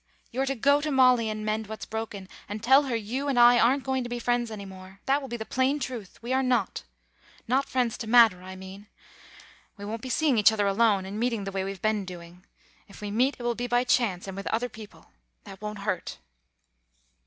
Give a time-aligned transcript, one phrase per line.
[0.31, 3.59] You're to go to Molly and mend what's broken, and tell her you and I
[3.59, 4.99] aren't going to be friends any more.
[5.05, 6.17] That will be the plain truth.
[6.23, 6.81] We are not.
[7.47, 8.87] Not friends to matter, I mean.
[9.77, 12.43] We won't be seeing each other alone and meeting the way we've been doing.
[12.87, 15.11] If we meet it will be by chance, and with other people;
[15.43, 16.17] that won't hurt."